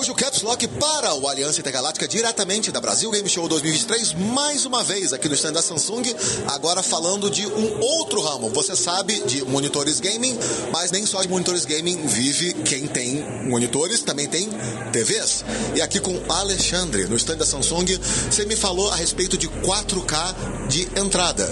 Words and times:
Araújo 0.00 0.14
Caps 0.14 0.40
Lock 0.40 0.66
para 0.66 1.12
o 1.14 1.28
Aliança 1.28 1.60
Intergaláctica 1.60 2.08
diretamente 2.08 2.72
da 2.72 2.80
Brasil 2.80 3.10
Game 3.10 3.28
Show 3.28 3.46
2023, 3.46 4.14
mais 4.14 4.64
uma 4.64 4.82
vez 4.82 5.12
aqui 5.12 5.28
no 5.28 5.34
stand 5.34 5.52
da 5.52 5.60
Samsung, 5.60 6.04
agora 6.46 6.82
falando 6.82 7.30
de 7.30 7.46
um 7.46 7.78
outro 7.80 8.22
ramo. 8.22 8.48
Você 8.48 8.74
sabe 8.74 9.20
de 9.26 9.44
monitores 9.44 10.00
gaming, 10.00 10.38
mas 10.72 10.90
nem 10.90 11.04
só 11.04 11.20
de 11.20 11.28
monitores 11.28 11.66
gaming 11.66 11.98
vive 12.06 12.54
quem 12.64 12.86
tem 12.86 13.22
monitores, 13.46 14.00
também 14.00 14.26
tem 14.26 14.48
TVs. 14.90 15.44
E 15.76 15.82
aqui 15.82 16.00
com 16.00 16.18
Alexandre, 16.30 17.04
no 17.04 17.16
stand 17.16 17.36
da 17.36 17.44
Samsung, 17.44 17.84
você 18.30 18.46
me 18.46 18.56
falou 18.56 18.90
a 18.90 18.96
respeito 18.96 19.36
de 19.36 19.48
4K 19.48 20.66
de 20.66 20.88
entrada. 20.98 21.46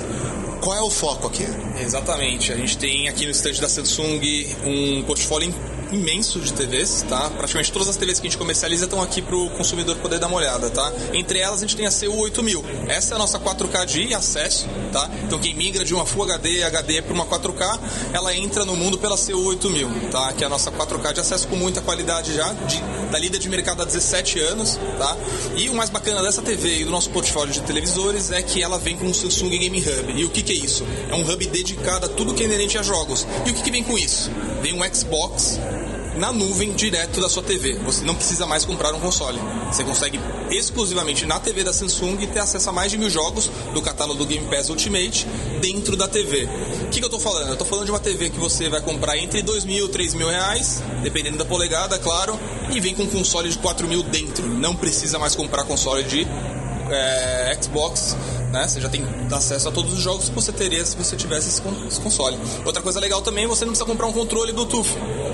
Qual 0.62 0.74
é 0.74 0.80
o 0.80 0.88
foco 0.88 1.26
aqui? 1.26 1.46
Exatamente. 1.82 2.50
A 2.50 2.56
gente 2.56 2.78
tem 2.78 3.10
aqui 3.10 3.26
no 3.26 3.30
stand 3.30 3.60
da 3.60 3.68
Samsung 3.68 4.18
um 4.64 5.02
portfólio 5.02 5.54
imenso 5.92 6.40
de 6.40 6.52
TVs, 6.52 7.04
tá? 7.08 7.30
Praticamente 7.30 7.72
todas 7.72 7.88
as 7.88 7.96
TVs 7.96 8.20
que 8.20 8.26
a 8.26 8.30
gente 8.30 8.38
comercializa 8.38 8.84
estão 8.84 9.02
aqui 9.02 9.22
para 9.22 9.36
o 9.36 9.50
consumidor 9.50 9.96
poder 9.96 10.18
dar 10.18 10.26
uma 10.26 10.36
olhada, 10.36 10.70
tá? 10.70 10.92
Entre 11.12 11.38
elas 11.38 11.58
a 11.58 11.60
gente 11.62 11.76
tem 11.76 11.86
a 11.86 11.90
CU8000. 11.90 12.88
Essa 12.88 13.14
é 13.14 13.16
a 13.16 13.18
nossa 13.18 13.38
4K 13.38 13.86
de 13.86 14.14
acesso, 14.14 14.66
tá? 14.92 15.10
Então 15.24 15.38
quem 15.38 15.54
migra 15.54 15.84
de 15.84 15.94
uma 15.94 16.04
Full 16.04 16.24
HD 16.24 16.62
HD 16.62 17.02
para 17.02 17.14
uma 17.14 17.26
4K, 17.26 17.80
ela 18.12 18.34
entra 18.34 18.64
no 18.64 18.76
mundo 18.76 18.98
pela 18.98 19.16
CU8000, 19.16 20.10
tá? 20.10 20.32
Que 20.32 20.44
é 20.44 20.46
a 20.46 20.50
nossa 20.50 20.70
4K 20.70 21.12
de 21.14 21.20
acesso 21.20 21.48
com 21.48 21.56
muita 21.56 21.80
qualidade 21.80 22.34
já, 22.34 22.52
de, 22.52 22.82
da 23.10 23.18
lida 23.18 23.38
de 23.38 23.48
mercado 23.48 23.82
há 23.82 23.84
17 23.84 24.40
anos, 24.40 24.78
tá? 24.98 25.16
E 25.56 25.68
o 25.68 25.74
mais 25.74 25.90
bacana 25.90 26.22
dessa 26.22 26.42
TV 26.42 26.80
e 26.80 26.84
do 26.84 26.90
nosso 26.90 27.10
portfólio 27.10 27.52
de 27.52 27.60
televisores 27.62 28.30
é 28.30 28.42
que 28.42 28.62
ela 28.62 28.78
vem 28.78 28.96
com 28.96 29.06
o 29.06 29.14
Samsung 29.14 29.50
Game 29.50 29.80
Hub. 29.80 30.12
E 30.14 30.24
o 30.24 30.30
que, 30.30 30.42
que 30.42 30.52
é 30.52 30.56
isso? 30.56 30.84
É 31.10 31.14
um 31.14 31.22
hub 31.22 31.46
dedicado 31.46 32.06
a 32.06 32.08
tudo 32.08 32.34
que 32.34 32.42
é 32.42 32.46
inerente 32.46 32.76
a 32.78 32.82
jogos. 32.82 33.26
E 33.46 33.50
o 33.50 33.54
que, 33.54 33.62
que 33.62 33.70
vem 33.70 33.82
com 33.82 33.98
isso? 33.98 34.30
Vem 34.62 34.74
um 34.74 34.94
Xbox 34.94 35.58
na 36.18 36.32
nuvem 36.32 36.72
direto 36.72 37.20
da 37.20 37.28
sua 37.28 37.42
TV. 37.42 37.74
Você 37.84 38.04
não 38.04 38.14
precisa 38.14 38.44
mais 38.44 38.64
comprar 38.64 38.92
um 38.92 39.00
console. 39.00 39.38
Você 39.72 39.84
consegue 39.84 40.20
exclusivamente 40.50 41.24
na 41.24 41.38
TV 41.38 41.62
da 41.62 41.72
Samsung 41.72 42.16
ter 42.26 42.40
acesso 42.40 42.68
a 42.68 42.72
mais 42.72 42.90
de 42.90 42.98
mil 42.98 43.08
jogos 43.08 43.50
do 43.72 43.80
catálogo 43.80 44.18
do 44.18 44.26
Game 44.26 44.44
Pass 44.48 44.68
Ultimate 44.68 45.26
dentro 45.60 45.96
da 45.96 46.08
TV. 46.08 46.48
O 46.82 46.88
que, 46.88 46.98
que 46.98 47.04
eu 47.04 47.06
estou 47.06 47.20
falando? 47.20 47.46
Eu 47.46 47.52
estou 47.52 47.66
falando 47.66 47.84
de 47.84 47.92
uma 47.92 48.00
TV 48.00 48.30
que 48.30 48.38
você 48.38 48.68
vai 48.68 48.80
comprar 48.80 49.16
entre 49.16 49.42
dois 49.42 49.64
mil 49.64 49.86
e 49.86 49.88
três 49.88 50.12
mil 50.12 50.28
reais, 50.28 50.82
dependendo 51.02 51.38
da 51.38 51.44
polegada, 51.44 51.98
claro, 51.98 52.38
e 52.70 52.80
vem 52.80 52.94
com 52.94 53.04
um 53.04 53.08
console 53.08 53.48
de 53.48 53.58
4 53.58 53.86
mil 53.86 54.02
dentro. 54.02 54.46
Não 54.48 54.74
precisa 54.74 55.18
mais 55.18 55.36
comprar 55.36 55.64
console 55.64 56.02
de 56.02 56.26
é, 56.90 57.58
Xbox 57.62 58.16
né? 58.50 58.66
Você 58.66 58.80
já 58.80 58.88
tem 58.88 59.04
acesso 59.30 59.68
a 59.68 59.72
todos 59.72 59.92
os 59.92 60.00
jogos 60.00 60.28
que 60.28 60.34
você 60.34 60.52
teria 60.52 60.84
se 60.84 60.96
você 60.96 61.16
tivesse 61.16 61.48
esse 61.48 62.00
console. 62.00 62.38
Outra 62.64 62.82
coisa 62.82 62.98
legal 63.00 63.20
também, 63.22 63.46
você 63.46 63.64
não 63.64 63.72
precisa 63.72 63.88
comprar 63.88 64.06
um 64.06 64.12
controle 64.12 64.52
Bluetooth. 64.52 64.88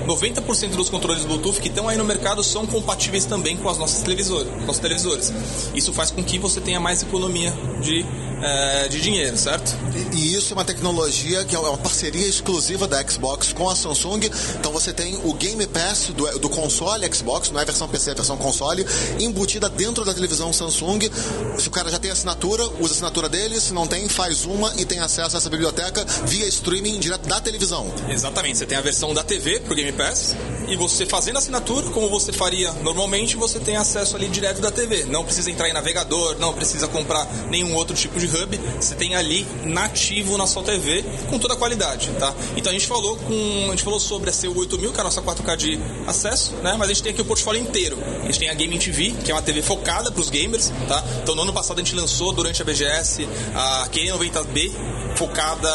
90% 0.05 0.75
dos 0.75 0.89
controles 0.89 1.25
Bluetooth 1.25 1.59
que 1.59 1.67
estão 1.67 1.89
aí 1.89 1.97
no 1.97 2.05
mercado 2.05 2.43
são 2.43 2.65
compatíveis 2.65 3.25
também 3.25 3.57
com 3.57 3.69
as 3.69 3.77
nossas 3.77 4.01
televisores, 4.01 4.51
nossos 4.65 4.79
televisores. 4.79 5.33
Isso 5.73 5.91
faz 5.93 6.11
com 6.11 6.23
que 6.23 6.37
você 6.37 6.61
tenha 6.61 6.79
mais 6.79 7.01
economia 7.01 7.53
de 7.81 8.05
é, 8.41 8.87
de 8.87 9.01
dinheiro, 9.01 9.37
certo? 9.37 9.75
E, 10.13 10.17
e, 10.17 10.35
isso 10.35 10.53
é 10.53 10.55
uma 10.55 10.65
tecnologia 10.65 11.43
que 11.45 11.55
é 11.55 11.59
uma 11.59 11.77
parceria 11.77 12.27
exclusiva 12.27 12.87
da 12.87 13.05
Xbox 13.07 13.53
com 13.53 13.69
a 13.69 13.75
Samsung. 13.75 14.29
Então 14.59 14.71
você 14.71 14.93
tem 14.93 15.19
o 15.23 15.33
Game 15.33 15.65
Pass 15.67 16.09
do, 16.09 16.39
do 16.39 16.49
console 16.49 17.11
Xbox, 17.13 17.49
não 17.51 17.59
é 17.59 17.65
versão 17.65 17.87
PC, 17.87 18.11
é 18.11 18.13
versão 18.13 18.37
console, 18.37 18.85
embutida 19.19 19.69
dentro 19.69 20.03
da 20.05 20.13
televisão 20.13 20.51
Samsung. 20.51 21.09
Se 21.57 21.67
o 21.67 21.71
cara 21.71 21.89
já 21.89 21.99
tem 21.99 22.11
assinatura, 22.11 22.63
usa 22.79 22.93
a 22.93 22.95
assinatura 22.95 23.29
dele, 23.29 23.59
se 23.59 23.73
não 23.73 23.87
tem, 23.87 24.07
faz 24.07 24.45
uma 24.45 24.73
e 24.77 24.85
tem 24.85 24.99
acesso 24.99 25.35
a 25.35 25.39
essa 25.39 25.49
biblioteca 25.49 26.05
via 26.25 26.47
streaming 26.47 26.99
direto 26.99 27.27
da 27.27 27.39
televisão. 27.39 27.91
Exatamente, 28.09 28.57
você 28.57 28.65
tem 28.65 28.77
a 28.77 28.81
versão 28.81 29.13
da 29.13 29.23
TV 29.23 29.59
pro 29.61 29.75
Game 29.75 29.91
Pass 29.97 30.35
e 30.67 30.75
você 30.75 31.05
fazendo 31.05 31.37
assinatura, 31.37 31.87
como 31.89 32.09
você 32.09 32.31
faria 32.31 32.71
normalmente, 32.83 33.35
você 33.35 33.59
tem 33.59 33.75
acesso 33.75 34.15
ali 34.15 34.27
direto 34.27 34.61
da 34.61 34.71
TV. 34.71 35.05
Não 35.05 35.23
precisa 35.23 35.49
entrar 35.51 35.69
em 35.69 35.73
navegador, 35.73 36.37
não 36.39 36.53
precisa 36.53 36.87
comprar 36.87 37.25
nenhum 37.49 37.75
outro 37.75 37.95
tipo 37.95 38.19
de 38.19 38.25
hub, 38.25 38.59
você 38.79 38.95
tem 38.95 39.15
ali 39.15 39.45
nativo 39.63 40.37
na 40.37 40.47
sua 40.47 40.63
TV 40.63 41.03
com 41.29 41.39
toda 41.39 41.53
a 41.53 41.57
qualidade, 41.57 42.09
tá? 42.19 42.33
Então 42.55 42.71
a 42.71 42.73
gente 42.73 42.87
falou 42.87 43.17
com, 43.17 43.65
a 43.67 43.71
gente 43.71 43.83
falou 43.83 43.99
sobre 43.99 44.29
a 44.29 44.33
CU8000, 44.33 44.91
que 44.91 44.97
é 44.97 45.01
a 45.01 45.03
nossa 45.03 45.21
4K 45.21 45.55
de 45.55 45.79
acesso, 46.07 46.53
né? 46.57 46.75
Mas 46.77 46.89
a 46.89 46.93
gente 46.93 47.03
tem 47.03 47.11
aqui 47.11 47.21
o 47.21 47.25
portfólio 47.25 47.61
inteiro. 47.61 47.97
A 48.21 48.25
gente 48.25 48.39
tem 48.39 48.49
a 48.49 48.53
Gaming 48.53 48.79
TV, 48.79 49.13
que 49.23 49.31
é 49.31 49.33
uma 49.33 49.41
TV 49.41 49.61
focada 49.61 50.11
para 50.11 50.21
os 50.21 50.29
gamers, 50.29 50.71
tá? 50.87 51.03
Então 51.21 51.35
no 51.35 51.41
ano 51.41 51.53
passado 51.53 51.79
a 51.79 51.83
gente 51.83 51.95
lançou 51.95 52.31
durante 52.31 52.61
a 52.61 52.65
BGS 52.65 53.27
a 53.53 53.87
Q90B 53.91 54.71
focada 55.15 55.71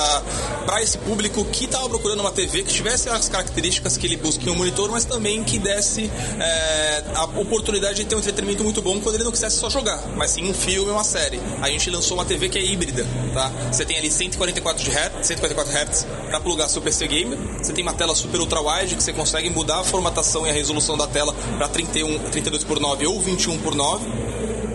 para 0.66 0.82
esse 0.82 0.98
público 0.98 1.44
que 1.46 1.64
estava 1.64 1.88
procurando 1.88 2.20
uma 2.20 2.30
TV 2.30 2.62
que 2.62 2.72
tivesse 2.72 3.08
as 3.08 3.28
características 3.28 3.96
que 3.96 4.06
ele 4.06 4.16
busca 4.16 4.44
em 4.44 4.52
um 4.52 4.54
monitor, 4.54 4.79
mas 4.88 5.04
também 5.04 5.42
que 5.42 5.58
desse 5.58 6.10
é, 6.38 7.04
a 7.14 7.24
oportunidade 7.24 7.96
de 7.96 8.04
ter 8.04 8.14
um 8.14 8.18
entretenimento 8.18 8.62
muito 8.62 8.80
bom 8.80 9.00
quando 9.00 9.16
ele 9.16 9.24
não 9.24 9.32
quisesse 9.32 9.58
só 9.58 9.68
jogar, 9.68 10.02
mas 10.16 10.30
sim 10.30 10.48
um 10.48 10.54
filme, 10.54 10.90
uma 10.90 11.04
série. 11.04 11.40
A 11.60 11.68
gente 11.68 11.90
lançou 11.90 12.16
uma 12.16 12.24
TV 12.24 12.48
que 12.48 12.58
é 12.58 12.64
híbrida, 12.64 13.06
tá? 13.34 13.50
Você 13.70 13.84
tem 13.84 13.98
ali 13.98 14.10
144 14.10 14.82
de 14.82 14.90
Hz, 14.90 15.26
144 15.26 15.72
Hz 15.72 16.06
para 16.28 16.40
plugar 16.40 16.68
seu 16.68 16.80
PC 16.80 17.08
gamer. 17.08 17.38
Você 17.58 17.72
tem 17.72 17.82
uma 17.82 17.94
tela 17.94 18.14
super 18.14 18.40
ultra 18.40 18.60
wide 18.60 18.94
que 18.94 19.02
você 19.02 19.12
consegue 19.12 19.50
mudar 19.50 19.80
a 19.80 19.84
formatação 19.84 20.46
e 20.46 20.50
a 20.50 20.52
resolução 20.52 20.96
da 20.96 21.06
tela 21.06 21.34
para 21.56 21.68
31, 21.68 22.18
32 22.30 22.64
por 22.64 22.80
9 22.80 23.06
ou 23.06 23.20
21 23.20 23.58
por 23.58 23.74
9 23.74 24.30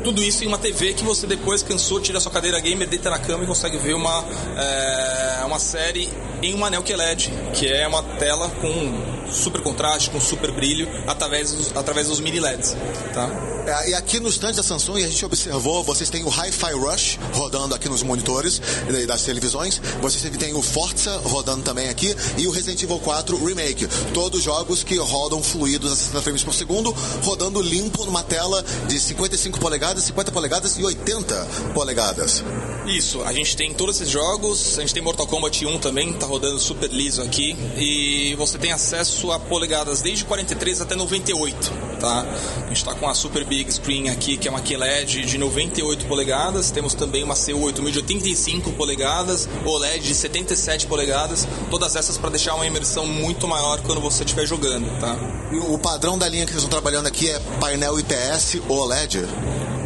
tudo 0.06 0.22
isso 0.22 0.44
em 0.44 0.48
uma 0.48 0.60
TV 0.60 0.94
que 0.94 1.04
você 1.04 1.26
depois 1.26 1.64
cansou, 1.64 2.00
tira 2.00 2.20
sua 2.20 2.32
cadeira 2.32 2.60
gamer, 2.60 2.88
deita 2.88 3.10
na 3.10 3.18
cama 3.18 3.44
e 3.44 3.48
consegue 3.48 3.76
ver 3.80 3.96
uma, 3.96 4.24
é, 4.56 5.44
uma 5.46 5.58
série 5.58 6.08
em 6.44 6.54
uma 6.54 6.68
anel 6.68 6.84
QLED, 6.84 7.34
que 7.56 7.68
é 7.68 7.88
uma 7.88 8.04
tela 8.04 8.48
com 8.62 9.15
super 9.36 9.62
contraste, 9.62 10.10
com 10.10 10.20
super 10.20 10.52
brilho, 10.52 10.88
através 11.08 11.52
dos, 11.52 11.76
através 11.76 12.08
dos 12.08 12.20
mini 12.20 12.40
LEDs. 12.40 12.76
Tá? 13.14 13.30
É, 13.68 13.90
e 13.90 13.94
aqui 13.96 14.20
no 14.20 14.30
stand 14.30 14.54
da 14.54 14.62
Samsung 14.62 15.04
a 15.04 15.08
gente 15.08 15.26
observou, 15.26 15.84
vocês 15.84 16.10
têm 16.10 16.24
o 16.24 16.30
Hi-Fi 16.30 16.74
Rush 16.74 17.20
rodando 17.34 17.74
aqui 17.74 17.90
nos 17.90 18.04
monitores 18.04 18.62
das 19.08 19.24
televisões, 19.24 19.82
vocês 20.02 20.24
têm 20.38 20.54
o 20.54 20.62
Forza 20.62 21.18
rodando 21.24 21.64
também 21.64 21.90
aqui 21.90 22.16
e 22.38 22.48
o 22.48 22.52
Resident 22.52 22.84
Evil 22.84 23.00
4 23.00 23.44
Remake. 23.44 23.88
Todos 24.14 24.44
jogos 24.44 24.84
que 24.84 24.98
rodam 24.98 25.42
fluidos 25.42 25.92
a 25.92 25.96
60 25.96 26.22
frames 26.22 26.44
por 26.44 26.54
segundo, 26.54 26.92
rodando 27.24 27.60
limpo 27.60 28.06
numa 28.06 28.22
tela 28.22 28.64
de 28.88 29.00
55 29.00 29.60
polegadas, 29.60 30.04
50 30.04 30.32
polegadas 30.32 30.78
e 30.78 30.84
80 30.84 31.48
polegadas. 31.74 32.44
Isso, 32.86 33.24
a 33.24 33.34
gente 33.34 33.58
tem 33.58 33.74
todos 33.74 33.96
esses 33.96 34.10
jogos, 34.10 34.78
a 34.78 34.82
gente 34.82 34.94
tem 34.94 35.02
Mortal 35.02 35.26
Kombat 35.26 35.66
1 35.66 35.80
também, 35.80 36.14
tá 36.14 36.28
rodando 36.28 36.60
super 36.60 36.92
liso 36.92 37.22
aqui, 37.24 37.58
e 37.76 38.36
você 38.36 38.60
tem 38.60 38.72
acesso 38.72 39.25
a 39.32 39.40
polegadas 39.40 40.02
desde 40.02 40.26
43 40.26 40.82
até 40.82 40.96
98, 40.96 41.72
tá? 42.00 42.26
A 42.64 42.68
gente 42.68 42.84
tá 42.84 42.94
com 42.94 43.08
a 43.08 43.14
Super 43.14 43.46
Big 43.46 43.72
Screen 43.72 44.10
aqui, 44.10 44.38
que 44.38 44.48
é 44.48 44.52
uma 44.52 44.62
QLED 44.62 45.26
de 45.26 45.38
98 45.38 46.06
polegadas, 46.06 46.72
temos 46.72 46.94
também 46.94 47.24
uma 47.24 47.36
CU8000 47.36 47.92
de 47.92 47.98
85 48.00 48.72
polegadas, 48.74 49.48
OLED 49.66 50.08
de 50.08 50.16
77 50.16 50.88
polegadas, 50.88 51.48
todas 51.70 51.96
essas 51.96 52.18
para 52.18 52.30
deixar 52.32 52.56
uma 52.56 52.66
imersão 52.66 53.06
muito 53.06 53.48
maior 53.48 53.82
quando 53.82 54.02
você 54.02 54.24
estiver 54.24 54.46
jogando, 54.46 54.88
tá? 55.00 55.16
E 55.52 55.58
o 55.58 55.78
padrão 55.78 56.18
da 56.18 56.28
linha 56.28 56.46
que 56.46 56.52
eles 56.52 56.64
estão 56.64 56.70
trabalhando 56.70 57.08
aqui 57.08 57.30
é 57.30 57.40
painel 57.60 58.00
IPS 58.00 58.62
OLED? 58.68 59.26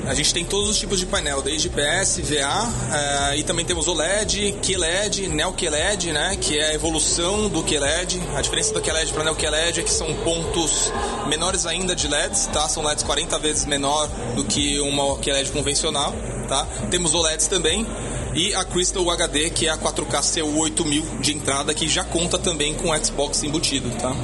A 0.09 0.16
gente 0.16 0.34
tem 0.34 0.44
todos 0.44 0.68
os 0.68 0.80
tipos 0.80 0.97
de 0.97 1.06
painel, 1.06 1.40
desde 1.40 1.68
IPS, 1.68 2.22
VA, 2.28 2.64
uh, 2.64 3.36
e 3.36 3.44
também 3.44 3.64
temos 3.64 3.88
OLED, 3.88 4.53
QLED, 4.53 5.28
Neo 5.28 5.53
QLED, 5.53 6.12
né, 6.12 6.36
que 6.36 6.58
é 6.58 6.72
a 6.72 6.74
evolução 6.74 7.47
do 7.47 7.62
QLED. 7.62 8.19
A 8.36 8.42
diferença 8.42 8.74
do 8.74 8.81
QLED 8.81 9.14
para 9.14 9.24
Neo 9.24 9.36
QLED 9.36 9.81
é 9.81 9.84
que 9.84 9.92
são 9.92 10.12
pontos 10.24 10.92
menores 11.28 11.68
ainda 11.68 11.96
de 11.96 12.08
LEDs, 12.08 12.48
tá? 12.48 12.68
São 12.68 12.84
LEDs 12.84 13.03
40 13.03 13.38
vezes 13.38 13.66
menor 13.66 14.09
do 14.36 14.44
que 14.46 14.80
uma 14.80 15.16
QLED 15.19 15.52
convencional, 15.52 16.12
tá? 16.48 16.68
Temos 16.90 17.14
OLEDs 17.14 17.46
também, 17.46 17.86
e 18.34 18.56
a 18.56 18.64
Crystal 18.64 19.08
HD, 19.12 19.52
que 19.52 19.68
é 19.68 19.69
a 19.69 19.78
4K 19.78 20.22
CU8000 20.22 21.19
de 21.22 21.36
entrada, 21.36 21.72
que 21.72 21.88
já 21.88 22.03
conta 22.03 22.40
também 22.40 22.74
com 22.74 22.98
Xbox 22.98 23.44
embutido, 23.44 23.92
tá? 23.92 24.16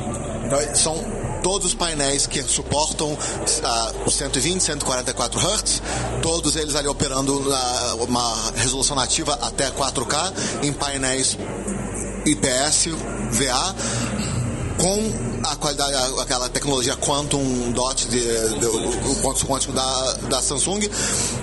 Então, 0.45 0.75
são 0.75 1.14
todos 1.45 1.67
os 1.67 1.73
painéis 1.75 2.25
que 2.25 2.41
suportam 2.41 3.13
uh, 3.13 4.09
120, 4.09 4.61
144 4.61 5.39
Hz, 5.39 5.81
todos 6.19 6.55
eles 6.55 6.73
ali 6.73 6.87
operando 6.87 7.37
uh, 7.37 8.03
uma 8.03 8.51
resolução 8.55 8.95
nativa 8.95 9.37
até 9.39 9.69
4K 9.69 10.33
em 10.63 10.73
painéis 10.73 11.37
IPS, 12.25 12.87
VA, 13.29 13.75
com 14.79 15.34
a 15.51 15.55
qualidade, 15.55 15.95
aquela 16.21 16.49
tecnologia 16.49 16.95
Quantum 16.95 17.71
Dot, 17.71 18.07
de, 18.07 18.19
de, 18.19 18.65
o 18.65 19.15
quantum 19.21 19.45
quântico 19.45 19.73
da, 19.73 20.13
da 20.29 20.41
Samsung, 20.41 20.89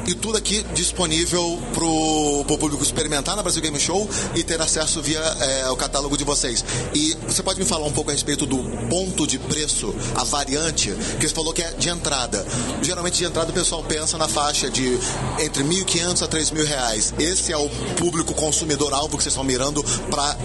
e 0.07 0.15
tudo 0.15 0.37
aqui 0.37 0.65
disponível 0.75 1.61
para 1.73 1.85
o 1.85 2.45
público 2.59 2.83
experimentar 2.83 3.37
na 3.37 3.43
Brasil 3.43 3.63
Game 3.63 3.79
Show 3.79 4.09
e 4.35 4.43
ter 4.43 4.61
acesso 4.61 5.01
via 5.01 5.21
é, 5.21 5.71
o 5.71 5.77
catálogo 5.77 6.17
de 6.17 6.25
vocês. 6.25 6.65
E 6.95 7.17
você 7.27 7.43
pode 7.43 7.59
me 7.59 7.65
falar 7.65 7.87
um 7.87 7.93
pouco 7.93 8.11
a 8.11 8.13
respeito 8.13 8.47
do 8.47 8.59
ponto 8.89 9.27
de 9.27 9.39
preço, 9.39 9.95
a 10.17 10.25
variante, 10.25 10.93
que 11.21 11.29
você 11.29 11.35
falou 11.35 11.53
que 11.53 11.63
é 11.63 11.71
de 11.73 11.89
entrada. 11.89 12.45
Geralmente 12.83 13.19
de 13.19 13.25
entrada 13.25 13.51
o 13.51 13.55
pessoal 13.55 13.83
pensa 13.83 14.19
na 14.19 14.29
faixa 14.29 14.71
de 14.71 14.99
entre 15.39 15.63
1.500 15.63 16.23
a 16.23 16.29
3.000 16.29 16.65
reais. 16.65 17.15
Esse 17.19 17.53
é 17.53 17.57
o 17.57 17.69
público 17.97 18.35
consumidor 18.35 18.93
alvo 18.93 19.17
que 19.17 19.23
vocês 19.23 19.33
estão 19.33 19.45
mirando 19.45 19.83
para 20.11 20.37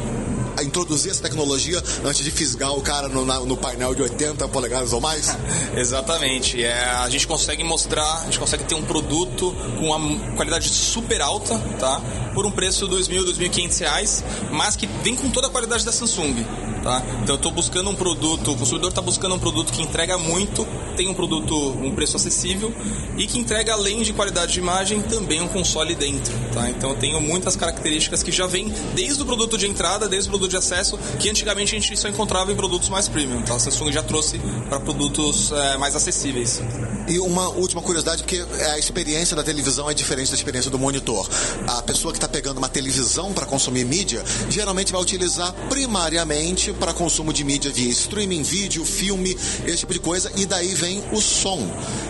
introduzir 0.63 1.11
essa 1.11 1.21
tecnologia 1.21 1.81
antes 2.03 2.23
de 2.23 2.31
fisgar 2.31 2.71
o 2.71 2.81
cara 2.81 3.07
no, 3.07 3.25
na, 3.25 3.39
no 3.39 3.57
painel 3.57 3.93
de 3.93 4.01
80 4.01 4.47
polegadas 4.47 4.93
ou 4.93 5.01
mais? 5.01 5.35
Exatamente. 5.75 6.63
É, 6.63 6.83
a 6.83 7.09
gente 7.09 7.27
consegue 7.27 7.63
mostrar, 7.63 8.21
a 8.21 8.25
gente 8.25 8.39
consegue 8.39 8.63
ter 8.63 8.75
um 8.75 8.83
produto 8.83 9.55
com 9.79 9.87
uma 9.87 10.35
qualidade 10.35 10.69
super 10.69 11.21
alta, 11.21 11.57
tá? 11.79 12.01
Por 12.33 12.45
um 12.45 12.51
preço 12.51 12.87
de 12.87 12.95
2.000, 12.95 13.25
2.500 13.37 13.79
reais, 13.79 14.23
mas 14.51 14.75
que 14.75 14.87
vem 15.03 15.15
com 15.15 15.29
toda 15.29 15.47
a 15.47 15.49
qualidade 15.49 15.85
da 15.85 15.91
Samsung. 15.91 16.35
Tá? 16.87 17.03
Então 17.21 17.35
eu 17.35 17.35
estou 17.35 17.51
buscando 17.51 17.89
um 17.89 17.95
produto, 17.95 18.53
o 18.53 18.55
consumidor 18.55 18.91
está 18.91 19.01
buscando 19.01 19.35
um 19.35 19.39
produto 19.39 19.73
que 19.73 19.81
entrega 19.81 20.17
muito, 20.17 20.65
tem 20.95 21.09
um 21.09 21.13
produto, 21.13 21.53
um 21.71 21.93
preço 21.93 22.15
acessível 22.15 22.73
e 23.17 23.27
que 23.27 23.37
entrega 23.37 23.73
além 23.73 24.03
de 24.03 24.13
qualidade 24.13 24.53
de 24.53 24.59
imagem 24.59 25.01
também 25.01 25.41
um 25.41 25.49
console 25.49 25.95
dentro. 25.95 26.33
Tá? 26.53 26.69
Então 26.69 26.91
eu 26.91 26.95
tenho 26.95 27.19
muitas 27.19 27.57
características 27.57 28.23
que 28.23 28.31
já 28.31 28.47
vêm 28.47 28.73
desde 28.95 29.21
o 29.21 29.25
produto 29.25 29.57
de 29.57 29.67
entrada, 29.67 30.07
desde 30.07 30.29
o 30.29 30.31
produto 30.31 30.51
de 30.51 30.55
acesso, 30.55 30.97
que 31.19 31.29
antigamente 31.29 31.75
a 31.75 31.77
gente 31.77 31.99
só 31.99 32.07
encontrava 32.07 32.53
em 32.53 32.55
produtos 32.55 32.87
mais 32.87 33.09
premium. 33.09 33.41
Tá? 33.41 33.55
A 33.55 33.59
Samsung 33.59 33.91
já 33.91 34.01
trouxe 34.01 34.39
para 34.69 34.79
produtos 34.79 35.51
é, 35.51 35.77
mais 35.77 35.93
acessíveis. 35.93 36.61
E 37.09 37.19
uma 37.19 37.49
última 37.49 37.81
curiosidade, 37.81 38.23
porque 38.23 38.41
a 38.71 38.79
experiência 38.79 39.35
da 39.35 39.43
televisão 39.43 39.89
é 39.89 39.93
diferente 39.93 40.29
da 40.29 40.35
experiência 40.35 40.71
do 40.71 40.79
monitor. 40.79 41.27
A 41.67 41.81
pessoa 41.81 42.13
que 42.13 42.17
está 42.17 42.29
pegando 42.29 42.59
uma 42.59 42.69
televisão 42.69 43.33
para 43.33 43.45
consumir 43.45 43.83
mídia, 43.83 44.23
geralmente 44.49 44.93
vai 44.93 45.01
utilizar 45.01 45.53
primariamente 45.69 46.76
para 46.77 46.93
consumo 46.93 47.33
de 47.33 47.43
mídia 47.43 47.71
via 47.71 47.89
streaming, 47.89 48.43
vídeo, 48.43 48.85
filme, 48.85 49.37
esse 49.65 49.79
tipo 49.79 49.93
de 49.93 49.99
coisa, 49.99 50.31
e 50.35 50.45
daí 50.45 50.73
vem 50.73 51.03
o 51.11 51.21
som. 51.21 51.59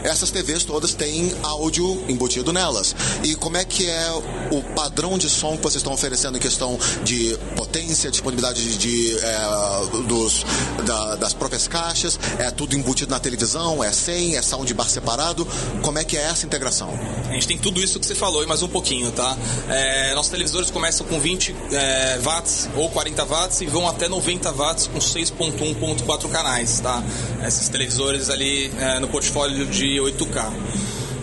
Essas 0.03 0.31
TVs 0.31 0.63
todas 0.63 0.93
têm 0.93 1.33
áudio 1.43 2.03
embutido 2.07 2.53
nelas. 2.53 2.95
E 3.23 3.35
como 3.35 3.57
é 3.57 3.65
que 3.65 3.89
é 3.89 4.11
o 4.51 4.61
padrão 4.75 5.17
de 5.17 5.29
som 5.29 5.57
que 5.57 5.63
vocês 5.63 5.77
estão 5.77 5.93
oferecendo 5.93 6.37
em 6.37 6.41
questão 6.41 6.77
de 7.03 7.37
potência, 7.55 8.11
disponibilidade 8.11 8.63
de, 8.63 8.77
de 8.77 9.17
é, 9.19 10.03
dos, 10.07 10.45
da, 10.85 11.15
das 11.15 11.33
próprias 11.33 11.67
caixas? 11.67 12.19
É 12.39 12.51
tudo 12.51 12.75
embutido 12.75 13.11
na 13.11 13.19
televisão? 13.19 13.83
É 13.83 13.91
sem? 13.91 14.35
É 14.35 14.41
soundbar 14.41 14.89
separado? 14.89 15.47
Como 15.81 15.97
é 15.97 16.03
que 16.03 16.17
é 16.17 16.21
essa 16.21 16.45
integração? 16.45 16.89
A 17.29 17.33
gente 17.33 17.47
tem 17.47 17.57
tudo 17.57 17.81
isso 17.81 17.99
que 17.99 18.05
você 18.05 18.15
falou 18.15 18.43
e 18.43 18.47
mais 18.47 18.61
um 18.61 18.67
pouquinho, 18.67 19.11
tá? 19.11 19.37
É, 19.69 20.13
nossos 20.15 20.31
televisores 20.31 20.71
começam 20.71 21.05
com 21.07 21.19
20 21.19 21.55
é, 21.71 22.19
watts 22.23 22.69
ou 22.75 22.89
40 22.89 23.25
watts 23.25 23.61
e 23.61 23.65
vão 23.65 23.87
até 23.87 24.07
90 24.07 24.46
watts 24.51 24.87
com 24.87 24.99
6.1.4 24.99 26.29
canais, 26.29 26.79
tá? 26.79 27.03
Esses 27.45 27.69
televisores 27.69 28.29
ali 28.29 28.71
é, 28.79 28.99
no 28.99 29.07
portfólio 29.07 29.65
de 29.65 29.97
8K. 29.97 30.51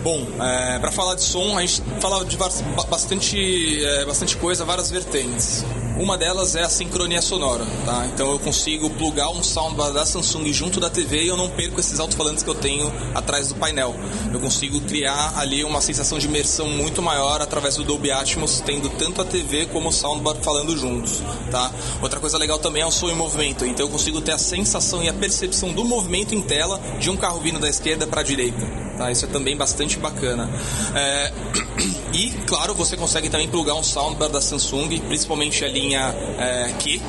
Bom, 0.02 0.26
é, 0.40 0.78
para 0.78 0.92
falar 0.92 1.14
de 1.14 1.22
som, 1.22 1.56
a 1.56 1.60
gente 1.62 1.82
fala 2.00 2.24
de 2.24 2.36
bastante, 2.36 3.84
é, 3.84 4.04
bastante 4.04 4.36
coisa, 4.36 4.64
várias 4.64 4.90
vertentes. 4.90 5.64
Uma 5.96 6.18
delas 6.18 6.56
é 6.56 6.62
a 6.62 6.68
sincronia 6.68 7.22
sonora, 7.22 7.64
tá? 7.86 8.04
Então 8.12 8.32
eu 8.32 8.38
consigo 8.40 8.90
plugar 8.90 9.30
um 9.30 9.44
soundbar 9.44 9.92
da 9.92 10.04
Samsung 10.04 10.52
junto 10.52 10.80
da 10.80 10.90
TV 10.90 11.22
e 11.22 11.28
eu 11.28 11.36
não 11.36 11.48
perco 11.48 11.78
esses 11.78 12.00
alto-falantes 12.00 12.42
que 12.42 12.50
eu 12.50 12.54
tenho 12.54 12.92
atrás 13.14 13.46
do 13.46 13.54
painel. 13.54 13.94
Eu 14.32 14.40
consigo 14.40 14.80
criar 14.80 15.34
ali 15.36 15.62
uma 15.62 15.80
sensação 15.80 16.18
de 16.18 16.26
imersão 16.26 16.68
muito 16.68 17.00
maior 17.00 17.40
através 17.40 17.76
do 17.76 17.84
Dolby 17.84 18.10
Atmos, 18.10 18.60
tendo 18.60 18.90
tanto 18.90 19.22
a 19.22 19.24
TV 19.24 19.66
como 19.66 19.88
o 19.88 19.92
soundbar 19.92 20.34
falando 20.42 20.76
juntos, 20.76 21.22
tá? 21.52 21.70
Outra 22.02 22.18
coisa 22.18 22.38
legal 22.38 22.58
também 22.58 22.82
é 22.82 22.86
o 22.86 22.90
som 22.90 23.08
em 23.08 23.14
movimento. 23.14 23.64
Então 23.64 23.86
eu 23.86 23.90
consigo 23.90 24.20
ter 24.20 24.32
a 24.32 24.38
sensação 24.38 25.00
e 25.00 25.08
a 25.08 25.14
percepção 25.14 25.72
do 25.72 25.84
movimento 25.84 26.34
em 26.34 26.42
tela 26.42 26.80
de 26.98 27.08
um 27.08 27.16
carro 27.16 27.38
vindo 27.38 27.60
da 27.60 27.68
esquerda 27.68 28.04
para 28.04 28.20
a 28.20 28.24
direita, 28.24 28.66
tá? 28.98 29.12
Isso 29.12 29.26
é 29.26 29.28
também 29.28 29.56
bastante 29.56 29.96
bacana. 29.96 30.50
É... 30.92 31.32
E, 32.14 32.30
claro, 32.46 32.74
você 32.74 32.96
consegue 32.96 33.28
também 33.28 33.48
plugar 33.48 33.74
um 33.74 33.82
soundbar 33.82 34.28
da 34.28 34.40
Samsung, 34.40 35.00
principalmente 35.00 35.64
ali 35.64 35.83
linha 35.84 36.14
é, 36.38 36.72
Q 36.78 37.00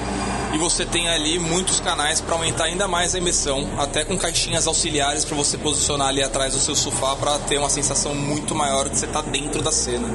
e 0.56 0.58
você 0.58 0.86
tem 0.86 1.10
ali 1.10 1.38
muitos 1.38 1.82
canais 1.82 2.22
para 2.22 2.34
aumentar 2.34 2.64
ainda 2.64 2.88
mais 2.88 3.14
a 3.14 3.18
emissão, 3.18 3.70
até 3.78 4.06
com 4.06 4.18
caixinhas 4.18 4.66
auxiliares 4.66 5.26
para 5.26 5.36
você 5.36 5.58
posicionar 5.58 6.08
ali 6.08 6.24
atrás 6.24 6.54
do 6.54 6.60
seu 6.62 6.74
sofá 6.74 7.14
para 7.14 7.38
ter 7.40 7.58
uma 7.58 7.70
sensação 7.70 8.16
muito 8.16 8.56
maior 8.56 8.90
que 8.90 8.98
você 8.98 9.06
está 9.06 9.22
dentro 9.22 9.62
da 9.62 9.72
cena. 9.72 10.08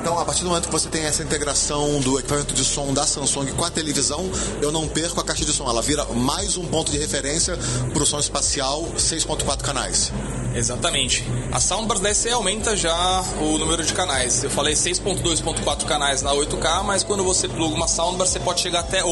Então, 0.00 0.16
a 0.16 0.24
partir 0.24 0.42
do 0.44 0.50
momento 0.50 0.66
que 0.66 0.72
você 0.72 0.88
tem 0.88 1.02
essa 1.04 1.24
integração 1.24 1.98
do 2.00 2.16
equipamento 2.16 2.54
de 2.54 2.64
som 2.64 2.94
da 2.94 3.04
Samsung 3.04 3.46
com 3.56 3.64
a 3.64 3.70
televisão, 3.70 4.30
eu 4.62 4.70
não 4.70 4.86
perco 4.86 5.20
a 5.20 5.24
caixa 5.24 5.44
de 5.44 5.52
som, 5.52 5.68
ela 5.68 5.82
vira 5.82 6.04
mais 6.04 6.56
um 6.56 6.64
ponto 6.64 6.92
de 6.92 6.98
referência 6.98 7.58
para 7.92 8.02
o 8.02 8.06
som 8.06 8.20
espacial 8.20 8.84
6.4 8.96 9.62
canais. 9.62 10.12
Exatamente. 10.54 11.24
A 11.52 11.60
Soundbar 11.60 11.98
DSE 11.98 12.30
aumenta 12.30 12.76
já 12.76 13.24
o 13.40 13.58
número 13.58 13.84
de 13.84 13.92
canais. 13.92 14.42
Eu 14.42 14.50
falei 14.50 14.74
6.2.4 14.74 15.84
canais 15.84 16.22
na 16.22 16.32
8K, 16.32 16.82
mas 16.84 17.02
quando 17.02 17.22
você 17.22 17.48
pluga 17.48 17.74
uma 17.74 17.86
Soundbar, 17.86 18.26
você 18.26 18.40
pode 18.40 18.60
chegar 18.60 18.80
até 18.80 19.04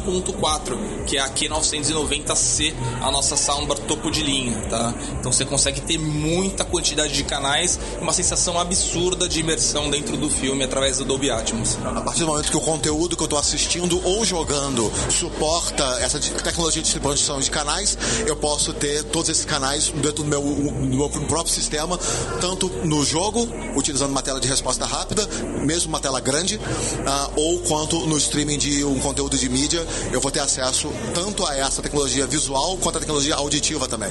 11.1.4, 0.00 1.04
que 1.04 1.16
é 1.16 1.20
a 1.20 1.30
Q990C, 1.30 2.74
a 3.00 3.10
nossa 3.10 3.36
Soundbar 3.36 3.78
topo 3.80 4.10
de 4.10 4.22
linha, 4.22 4.56
tá? 4.68 4.94
Então 5.18 5.32
você 5.32 5.44
consegue 5.44 5.80
ter 5.80 5.98
muita 5.98 6.64
quantidade 6.64 7.12
de 7.12 7.24
canais, 7.24 7.78
uma 8.00 8.12
sensação 8.12 8.58
absurda 8.58 9.28
de 9.28 9.40
imersão 9.40 9.90
dentro 9.90 10.16
do 10.16 10.28
filme 10.30 10.64
através 10.64 10.98
do 10.98 11.04
Dolby 11.04 11.30
Atmos. 11.30 11.78
A 11.84 12.00
partir 12.00 12.20
do 12.20 12.26
momento 12.26 12.50
que 12.50 12.56
o 12.56 12.60
conteúdo 12.60 13.16
que 13.16 13.22
eu 13.22 13.26
estou 13.26 13.38
assistindo 13.38 14.00
ou 14.04 14.24
jogando 14.24 14.90
suporta 15.10 15.84
essa 16.00 16.18
tecnologia 16.18 16.82
de 16.82 16.84
distribuição 16.84 17.40
de 17.40 17.50
canais, 17.50 17.96
eu 18.26 18.36
posso 18.36 18.72
ter 18.72 19.04
todos 19.04 19.28
esses 19.28 19.44
canais 19.44 19.90
dentro 19.90 20.22
do 20.22 20.24
meu 20.24 20.40
no 20.40 20.96
meu 20.96 21.08
próprio 21.08 21.52
sistema, 21.52 21.98
tanto 22.40 22.68
no 22.84 23.04
jogo, 23.04 23.48
utilizando 23.76 24.10
uma 24.10 24.22
tela 24.22 24.40
de 24.40 24.48
resposta 24.48 24.84
rápida, 24.84 25.28
mesmo 25.62 25.88
uma 25.88 26.00
tela 26.00 26.20
grande, 26.20 26.56
uh, 26.56 27.32
ou 27.36 27.58
quanto 27.60 28.06
no 28.06 28.16
streaming 28.16 28.58
de 28.58 28.84
um 28.84 28.98
conteúdo 29.00 29.36
de 29.36 29.48
mídia, 29.48 29.79
eu 30.12 30.20
vou 30.20 30.30
ter 30.30 30.40
acesso 30.40 30.92
tanto 31.14 31.46
a 31.46 31.56
essa 31.56 31.82
tecnologia 31.82 32.26
visual 32.26 32.76
quanto 32.78 32.96
a 32.96 33.00
tecnologia 33.00 33.34
auditiva 33.34 33.88
também. 33.88 34.10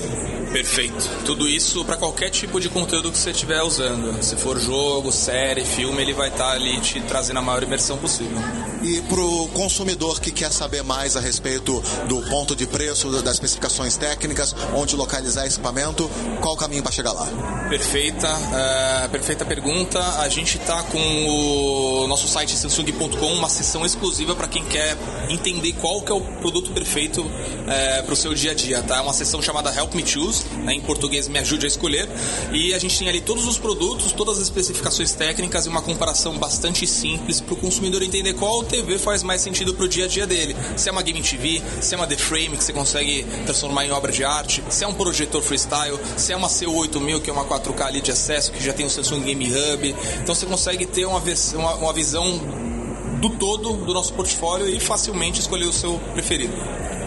Perfeito. 0.52 1.10
Tudo 1.26 1.48
isso 1.48 1.86
para 1.86 1.98
qualquer 1.98 2.30
tipo 2.30 2.60
de 2.60 2.70
conteúdo 2.70 3.12
que 3.12 3.18
você 3.18 3.32
estiver 3.32 3.62
usando. 3.62 4.22
Se 4.24 4.36
for 4.36 4.60
jogo, 4.60 5.12
série, 5.12 5.64
filme, 5.64 6.02
ele 6.02 6.14
vai 6.14 6.30
estar 6.30 6.46
tá 6.46 6.52
ali 6.52 6.80
te 6.82 7.00
trazendo 7.02 7.38
a 7.38 7.42
maior 7.42 7.62
imersão 7.62 7.98
possível. 7.98 8.38
E 8.82 9.02
para 9.02 9.20
o 9.20 9.48
consumidor 9.50 10.20
que 10.20 10.32
quer 10.32 10.52
saber 10.52 10.84
mais 10.84 11.18
a 11.18 11.20
respeito 11.20 11.84
do 12.08 12.22
ponto 12.30 12.56
de 12.56 12.66
preço, 12.66 13.10
das 13.22 13.34
especificações 13.34 13.98
técnicas, 13.98 14.56
onde 14.74 14.96
localizar 14.96 15.46
equipamento, 15.46 16.10
qual 16.42 16.54
o 16.54 16.58
caminho 16.58 16.82
para 16.82 16.92
chegar 16.92 17.12
lá? 17.12 17.28
Perfeita, 17.70 18.28
uh, 18.28 19.10
perfeita 19.10 19.46
pergunta. 19.46 20.00
A 20.20 20.30
gente 20.30 20.58
está 20.58 20.82
com 20.84 20.98
o 20.98 22.08
nosso 22.08 22.28
site 22.28 22.56
samsung.com, 22.56 23.34
uma 23.34 23.50
sessão 23.50 23.86
exclusiva 23.86 24.36
para 24.36 24.48
quem 24.48 24.64
quer 24.66 24.98
entender 25.30 25.59
qual 25.74 26.02
que 26.02 26.12
é 26.12 26.16
o 26.16 26.22
produto 26.22 26.72
perfeito 26.72 27.26
é, 27.68 28.02
para 28.02 28.14
o 28.14 28.16
seu 28.16 28.34
dia 28.34 28.52
a 28.52 28.54
dia. 28.54 28.82
Tá? 28.82 28.98
É 28.98 29.02
uma 29.02 29.14
sessão 29.14 29.42
chamada 29.42 29.74
Help 29.74 29.94
Me 29.94 30.06
Choose, 30.06 30.44
né? 30.64 30.74
em 30.74 30.82
português 30.82 31.28
Me 31.28 31.40
Ajude 31.40 31.66
a 31.66 31.68
Escolher. 31.68 32.08
E 32.52 32.74
a 32.74 32.80
gente 32.80 32.98
tem 32.98 33.10
ali 33.10 33.22
todos 33.22 33.48
os 33.48 33.58
produtos, 33.58 34.12
todas 34.12 34.38
as 34.38 34.44
especificações 34.44 35.14
técnicas 35.14 35.66
e 35.66 35.70
uma 35.70 35.82
comparação 35.82 36.38
bastante 36.38 36.88
simples 36.88 37.42
para 37.42 37.54
o 37.54 37.58
consumidor 37.58 38.02
entender 38.02 38.34
qual 38.34 38.64
TV 38.64 38.98
faz 38.98 39.24
mais 39.24 39.42
sentido 39.42 39.74
para 39.74 39.86
o 39.86 39.88
dia 39.88 40.06
a 40.06 40.08
dia 40.08 40.26
dele. 40.26 40.56
Se 40.76 40.90
é 40.90 40.92
uma 40.92 41.02
Game 41.02 41.22
TV, 41.22 41.62
se 41.82 41.94
é 41.94 41.98
uma 41.98 42.08
The 42.08 42.18
Frame 42.18 42.58
que 42.58 42.64
você 42.64 42.74
consegue 42.74 43.26
transformar 43.46 43.86
em 43.86 43.92
obra 43.92 44.12
de 44.12 44.24
arte, 44.24 44.64
se 44.70 44.84
é 44.84 44.88
um 44.88 44.94
projetor 44.94 45.42
freestyle, 45.42 46.00
se 46.18 46.34
é 46.34 46.36
uma 46.36 46.48
CU8000, 46.48 47.22
que 47.22 47.30
é 47.30 47.34
uma 47.34 47.46
4K 47.46 47.82
ali 47.82 48.02
de 48.02 48.12
acesso, 48.12 48.52
que 48.52 48.64
já 48.64 48.74
tem 48.74 48.86
o 48.86 48.90
Samsung 48.90 49.22
Game 49.22 49.46
Hub. 49.46 49.96
Então 50.22 50.36
você 50.36 50.46
consegue 50.46 50.86
ter 50.86 51.06
uma, 51.06 51.22
uma, 51.56 51.76
uma 51.76 51.94
visão 51.94 52.69
do 53.20 53.30
todo 53.32 53.74
do 53.74 53.94
nosso 53.94 54.14
portfólio 54.14 54.68
e 54.68 54.80
facilmente 54.80 55.40
escolher 55.40 55.66
o 55.66 55.74
seu 55.74 56.00
preferido. 56.14 56.54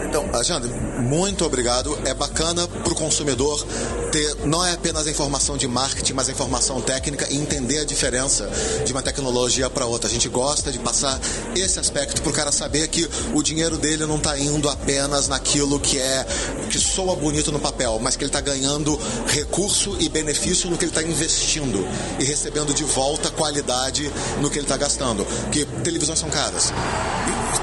Então, 0.05 0.25
Alexandre, 0.31 0.69
muito 1.03 1.45
obrigado. 1.45 1.97
É 2.05 2.13
bacana 2.13 2.67
para 2.67 2.93
o 2.93 2.95
consumidor 2.95 3.65
ter 4.11 4.35
não 4.45 4.63
é 4.63 4.73
apenas 4.73 5.05
a 5.05 5.11
informação 5.11 5.57
de 5.57 5.67
marketing, 5.67 6.13
mas 6.13 6.29
a 6.29 6.31
informação 6.31 6.79
técnica 6.79 7.27
e 7.29 7.35
entender 7.35 7.79
a 7.79 7.85
diferença 7.85 8.49
de 8.85 8.91
uma 8.91 9.01
tecnologia 9.01 9.69
para 9.69 9.85
outra. 9.85 10.09
A 10.09 10.11
gente 10.11 10.29
gosta 10.29 10.71
de 10.71 10.79
passar 10.79 11.19
esse 11.55 11.79
aspecto 11.79 12.21
para 12.21 12.29
o 12.29 12.33
cara 12.33 12.51
saber 12.51 12.87
que 12.87 13.07
o 13.33 13.43
dinheiro 13.43 13.77
dele 13.77 14.05
não 14.05 14.17
está 14.17 14.37
indo 14.37 14.69
apenas 14.69 15.27
naquilo 15.27 15.79
que 15.79 15.99
é 15.99 16.25
que 16.69 16.79
soa 16.79 17.15
bonito 17.15 17.51
no 17.51 17.59
papel, 17.59 17.99
mas 18.01 18.15
que 18.15 18.23
ele 18.23 18.29
está 18.29 18.41
ganhando 18.41 18.99
recurso 19.27 19.97
e 19.99 20.07
benefício 20.07 20.69
no 20.69 20.77
que 20.77 20.85
ele 20.85 20.91
está 20.91 21.03
investindo 21.03 21.85
e 22.19 22.23
recebendo 22.23 22.73
de 22.73 22.83
volta 22.83 23.29
qualidade 23.29 24.11
no 24.39 24.49
que 24.49 24.57
ele 24.57 24.65
está 24.65 24.77
gastando. 24.77 25.25
Porque 25.25 25.65
televisões 25.83 26.19
são 26.19 26.29
caras 26.29 26.71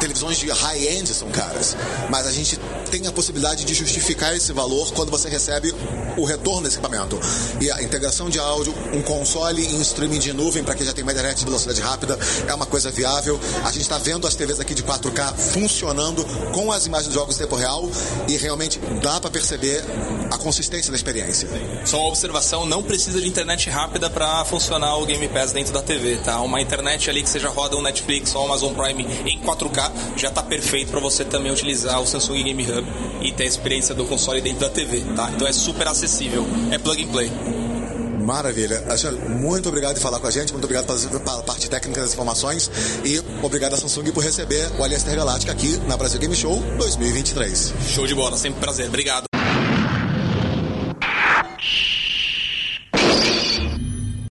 televisões 0.00 0.38
de 0.38 0.50
high-end 0.50 1.12
são 1.12 1.30
caras, 1.30 1.76
mas 2.08 2.26
a 2.26 2.32
gente 2.32 2.58
tem 2.90 3.06
a 3.06 3.12
possibilidade 3.12 3.29
de 3.64 3.74
justificar 3.74 4.34
esse 4.34 4.52
valor 4.52 4.92
quando 4.92 5.10
você 5.10 5.28
recebe 5.28 5.72
o 6.16 6.24
retorno 6.24 6.62
desse 6.62 6.78
equipamento. 6.78 7.18
E 7.60 7.70
a 7.70 7.82
integração 7.82 8.28
de 8.28 8.38
áudio, 8.38 8.74
um 8.92 9.00
console 9.02 9.64
em 9.64 9.80
streaming 9.80 10.18
de 10.18 10.32
nuvem 10.32 10.62
para 10.62 10.74
quem 10.74 10.84
já 10.84 10.92
tem 10.92 11.02
uma 11.02 11.12
internet 11.12 11.38
de 11.38 11.44
velocidade 11.44 11.80
rápida 11.80 12.18
é 12.46 12.54
uma 12.54 12.66
coisa 12.66 12.90
viável. 12.90 13.38
A 13.64 13.70
gente 13.70 13.82
está 13.82 13.98
vendo 13.98 14.26
as 14.26 14.34
TVs 14.34 14.60
aqui 14.60 14.74
de 14.74 14.82
4K 14.82 15.34
funcionando 15.34 16.24
com 16.52 16.72
as 16.72 16.86
imagens 16.86 17.08
de 17.08 17.14
jogos 17.14 17.36
em 17.36 17.38
tempo 17.38 17.56
real 17.56 17.88
e 18.28 18.36
realmente 18.36 18.78
dá 19.02 19.20
para 19.20 19.30
perceber 19.30 19.82
a 20.30 20.36
consistência 20.38 20.90
da 20.90 20.96
experiência. 20.96 21.48
Só 21.84 21.98
uma 21.98 22.08
observação, 22.08 22.66
não 22.66 22.82
precisa 22.82 23.20
de 23.20 23.28
internet 23.28 23.70
rápida 23.70 24.10
para 24.10 24.44
funcionar 24.44 24.96
o 24.96 25.06
Game 25.06 25.28
Pass 25.28 25.52
dentro 25.52 25.72
da 25.72 25.82
TV, 25.82 26.16
tá? 26.18 26.40
Uma 26.40 26.60
internet 26.60 27.08
ali 27.08 27.22
que 27.22 27.30
seja 27.30 27.48
roda 27.48 27.76
um 27.76 27.82
Netflix 27.82 28.34
ou 28.34 28.44
Amazon 28.44 28.74
Prime 28.74 29.06
em 29.24 29.40
4K 29.40 29.60
4K, 29.70 29.92
já 30.16 30.28
está 30.28 30.42
perfeito 30.42 30.90
para 30.90 31.00
você 31.00 31.24
também 31.24 31.52
utilizar 31.52 32.00
o 32.00 32.06
Samsung 32.06 32.42
Game 32.42 32.66
Hub 32.70 32.86
e 33.20 33.32
ter 33.32 33.44
a 33.44 33.46
experiência 33.46 33.94
do 33.94 34.04
console 34.04 34.40
dentro 34.40 34.60
da 34.60 34.70
TV, 34.70 35.02
tá? 35.14 35.30
Então 35.34 35.46
é 35.46 35.52
super 35.52 35.88
acessível, 35.88 36.46
é 36.70 36.78
plug 36.78 37.04
and 37.04 37.08
play. 37.08 37.30
Maravilha. 38.20 38.84
Alexandre, 38.86 39.28
muito 39.28 39.68
obrigado 39.68 39.94
por 39.94 40.02
falar 40.02 40.20
com 40.20 40.26
a 40.26 40.30
gente, 40.30 40.52
muito 40.52 40.64
obrigado 40.64 40.86
pela, 40.86 41.42
parte 41.42 41.68
técnica 41.68 42.00
das 42.00 42.12
informações 42.12 42.70
e 43.04 43.20
obrigado 43.42 43.74
a 43.74 43.76
Samsung 43.76 44.12
por 44.12 44.22
receber 44.22 44.70
o 44.78 44.84
Alias 44.84 45.02
Galáctica 45.02 45.52
aqui 45.52 45.76
na 45.88 45.96
Brasil 45.96 46.20
Game 46.20 46.36
Show 46.36 46.60
2023. 46.78 47.72
Show 47.88 48.06
de 48.06 48.14
bola, 48.14 48.36
sempre 48.36 48.60
prazer. 48.60 48.86
Obrigado. 48.86 49.29